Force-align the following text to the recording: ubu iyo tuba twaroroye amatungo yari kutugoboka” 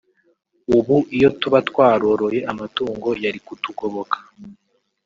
ubu 0.77 0.95
iyo 1.15 1.29
tuba 1.39 1.59
twaroroye 1.69 2.39
amatungo 2.51 3.09
yari 3.23 3.39
kutugoboka” 3.47 4.17